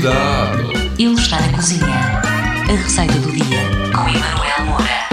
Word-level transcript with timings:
Cuidado! 0.00 0.72
Ele 0.98 1.12
está 1.12 1.38
na 1.38 1.52
cozinha. 1.52 1.84
A 1.84 2.72
receita 2.72 3.12
do 3.18 3.32
dia 3.32 3.60
com 3.94 4.08
Emanuel 4.08 4.64
Moura. 4.64 5.08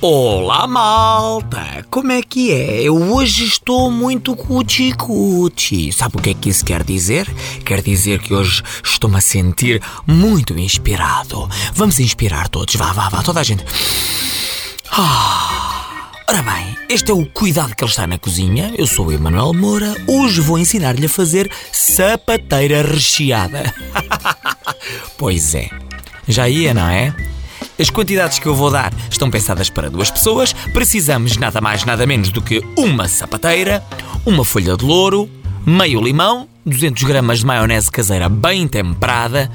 Olá 0.00 0.68
malta, 0.68 1.84
como 1.90 2.12
é 2.12 2.22
que 2.22 2.52
é? 2.52 2.82
Eu 2.82 2.94
hoje 2.94 3.46
estou 3.46 3.90
muito 3.90 4.36
cuti-cuti. 4.36 5.90
Sabe 5.90 6.18
o 6.18 6.20
que 6.20 6.30
é 6.30 6.34
que 6.34 6.50
isso 6.50 6.64
quer 6.64 6.84
dizer? 6.84 7.28
Quer 7.64 7.82
dizer 7.82 8.20
que 8.20 8.32
hoje 8.32 8.62
estou-me 8.84 9.16
a 9.16 9.20
sentir 9.20 9.82
muito 10.06 10.56
inspirado. 10.56 11.50
Vamos 11.74 11.98
inspirar 11.98 12.48
todos, 12.48 12.76
vá, 12.76 12.92
vá, 12.92 13.08
vá, 13.08 13.24
toda 13.24 13.40
a 13.40 13.42
gente. 13.42 13.64
Ah, 14.92 15.37
ora 16.28 16.42
bem, 16.42 16.76
este 16.90 17.10
é 17.10 17.14
o 17.14 17.24
Cuidado 17.24 17.74
que 17.74 17.82
ele 17.82 17.90
está 17.90 18.06
na 18.06 18.18
cozinha. 18.18 18.74
Eu 18.76 18.86
sou 18.86 19.06
o 19.06 19.12
Emanuel 19.12 19.54
Moura. 19.54 19.96
Hoje 20.06 20.42
vou 20.42 20.58
ensinar-lhe 20.58 21.06
a 21.06 21.08
fazer 21.08 21.50
sapateira 21.72 22.82
recheada. 22.82 23.72
pois 25.16 25.54
é, 25.54 25.70
já 26.26 26.46
ia, 26.46 26.74
não 26.74 26.86
é? 26.86 27.14
As 27.78 27.88
quantidades 27.88 28.38
que 28.38 28.46
eu 28.46 28.54
vou 28.54 28.70
dar 28.70 28.92
estão 29.10 29.30
pensadas 29.30 29.70
para 29.70 29.88
duas 29.88 30.10
pessoas. 30.10 30.52
Precisamos 30.52 31.38
nada 31.38 31.62
mais, 31.62 31.84
nada 31.84 32.06
menos 32.06 32.28
do 32.28 32.42
que 32.42 32.62
uma 32.76 33.08
sapateira, 33.08 33.82
uma 34.26 34.44
folha 34.44 34.76
de 34.76 34.84
louro, 34.84 35.30
meio 35.64 36.02
limão, 36.02 36.46
200 36.66 37.04
gramas 37.04 37.38
de 37.38 37.46
maionese 37.46 37.90
caseira 37.90 38.28
bem 38.28 38.68
temperada, 38.68 39.50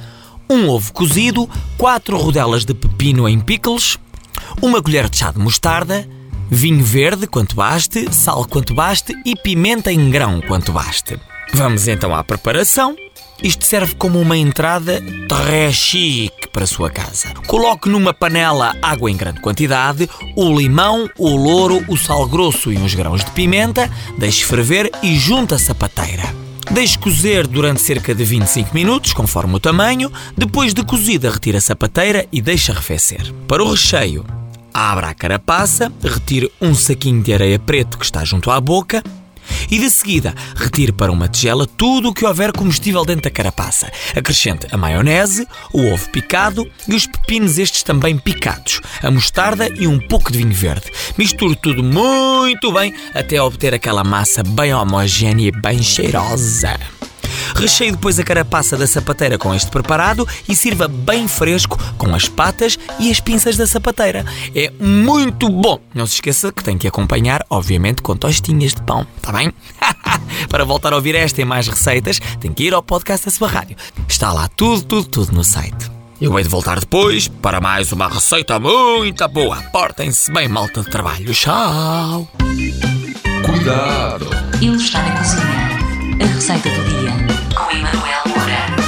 um 0.49 0.67
ovo 0.69 0.91
cozido, 0.91 1.47
quatro 1.77 2.17
rodelas 2.17 2.65
de 2.65 2.73
pepino 2.73 3.29
em 3.29 3.39
pickles, 3.39 3.99
uma 4.59 4.81
colher 4.81 5.07
de 5.07 5.17
chá 5.17 5.31
de 5.31 5.39
mostarda, 5.39 6.07
vinho 6.49 6.83
verde 6.83 7.27
quanto 7.27 7.55
baste, 7.55 8.13
sal 8.13 8.45
quanto 8.45 8.73
baste 8.73 9.13
e 9.25 9.35
pimenta 9.35 9.91
em 9.91 10.09
grão 10.09 10.41
quanto 10.41 10.71
baste. 10.71 11.19
Vamos 11.53 11.87
então 11.87 12.13
à 12.15 12.23
preparação. 12.23 12.95
Isto 13.41 13.65
serve 13.65 13.95
como 13.95 14.19
uma 14.19 14.37
entrada 14.37 15.03
très 15.27 15.75
chique 15.75 16.47
para 16.51 16.63
a 16.63 16.67
sua 16.67 16.89
casa. 16.89 17.33
Coloque 17.47 17.89
numa 17.89 18.13
panela 18.13 18.75
água 18.81 19.11
em 19.11 19.17
grande 19.17 19.41
quantidade, 19.41 20.09
o 20.35 20.57
limão, 20.57 21.09
o 21.17 21.35
louro, 21.35 21.83
o 21.87 21.97
sal 21.97 22.27
grosso 22.27 22.71
e 22.71 22.77
uns 22.77 22.93
grãos 22.93 23.23
de 23.23 23.31
pimenta, 23.31 23.89
deixe 24.17 24.45
ferver 24.45 24.89
e 25.01 25.15
junte 25.17 25.53
a 25.53 25.59
sapateira. 25.59 26.23
Deixe 26.71 26.97
cozer 26.97 27.45
durante 27.45 27.81
cerca 27.81 28.15
de 28.15 28.23
25 28.23 28.73
minutos, 28.73 29.11
conforme 29.11 29.55
o 29.55 29.59
tamanho. 29.59 30.11
Depois 30.37 30.73
de 30.73 30.83
cozida, 30.83 31.29
retire 31.29 31.57
a 31.57 31.61
sapateira 31.61 32.25
e 32.31 32.41
deixe 32.41 32.71
arrefecer. 32.71 33.33
Para 33.47 33.63
o 33.63 33.69
recheio, 33.69 34.25
abra 34.73 35.09
a 35.09 35.13
carapaça, 35.13 35.91
retire 36.01 36.51
um 36.61 36.73
saquinho 36.73 37.21
de 37.21 37.33
areia 37.33 37.59
preto 37.59 37.97
que 37.97 38.05
está 38.05 38.25
junto 38.25 38.49
à 38.49 38.59
boca 38.59 39.03
e 39.69 39.77
de 39.77 39.89
seguida 39.89 40.33
retire 40.55 40.91
para 40.91 41.11
uma 41.11 41.27
tigela 41.27 41.65
tudo 41.65 42.09
o 42.09 42.13
que 42.13 42.25
houver 42.25 42.51
comestível 42.51 43.05
dentro 43.05 43.23
da 43.23 43.29
carapaça. 43.29 43.91
Acrescente 44.15 44.67
a 44.71 44.77
maionese, 44.77 45.47
o 45.73 45.85
ovo 45.91 46.09
picado 46.09 46.65
e 46.87 46.95
os 46.95 47.05
pepinos 47.05 47.57
estes 47.57 47.83
também 47.83 48.17
picados, 48.17 48.81
a 49.01 49.11
mostarda 49.11 49.67
e 49.69 49.87
um 49.87 49.99
pouco 49.99 50.31
de 50.31 50.37
vinho 50.37 50.53
verde. 50.53 50.91
Misture 51.17 51.55
tudo 51.55 51.83
muito 51.83 52.71
bem 52.71 52.93
até 53.13 53.41
obter 53.41 53.73
aquela 53.73 54.03
massa 54.03 54.43
bem 54.43 54.73
homogénea 54.73 55.47
e 55.47 55.51
bem 55.51 55.81
cheirosa. 55.81 56.79
Recheie 57.55 57.91
depois 57.91 58.19
a 58.19 58.23
carapaça 58.23 58.75
da 58.77 58.87
sapateira 58.87 59.37
com 59.37 59.53
este 59.53 59.69
preparado 59.69 60.27
e 60.47 60.55
sirva 60.55 60.87
bem 60.87 61.27
fresco 61.27 61.77
com 61.97 62.13
as 62.13 62.27
patas 62.27 62.77
e 62.99 63.11
as 63.11 63.19
pinças 63.19 63.57
da 63.57 63.67
sapateira. 63.67 64.25
É 64.55 64.71
muito 64.79 65.49
bom! 65.49 65.79
Não 65.93 66.05
se 66.05 66.15
esqueça 66.15 66.51
que 66.51 66.63
tem 66.63 66.77
que 66.77 66.87
acompanhar, 66.87 67.45
obviamente, 67.49 68.01
com 68.01 68.15
tostinhas 68.15 68.73
de 68.73 68.81
pão, 68.81 69.05
tá 69.21 69.31
bem? 69.31 69.53
Para 70.49 70.65
voltar 70.65 70.93
a 70.93 70.95
ouvir 70.95 71.15
esta 71.15 71.41
e 71.41 71.45
mais 71.45 71.67
receitas, 71.67 72.19
tem 72.39 72.51
que 72.51 72.63
ir 72.63 72.73
ao 72.73 72.83
podcast 72.83 73.25
da 73.25 73.31
sua 73.31 73.47
rádio. 73.47 73.77
Está 74.07 74.31
lá 74.33 74.47
tudo, 74.47 74.83
tudo, 74.83 75.07
tudo 75.07 75.31
no 75.33 75.43
site. 75.43 75.91
Eu 76.21 76.37
hei 76.37 76.43
de 76.43 76.49
voltar 76.49 76.79
depois 76.79 77.27
para 77.27 77.59
mais 77.59 77.91
uma 77.91 78.07
receita 78.07 78.59
muito 78.59 79.27
boa. 79.27 79.61
Portem-se 79.71 80.31
bem, 80.31 80.47
malta 80.47 80.81
de 80.81 80.89
trabalho. 80.89 81.33
Tchau! 81.33 82.27
Cuidado! 83.45 84.29
Ele 84.61 84.75
está 84.75 85.01
na 85.01 85.17
cozinha. 85.17 85.72
Receita 86.43 86.69
do 86.71 86.83
Dia 86.89 87.11
com 87.55 87.71
Emanuel 87.71 88.21
Moura. 88.27 88.82